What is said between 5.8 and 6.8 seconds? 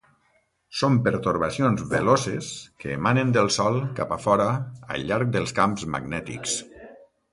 magnètics.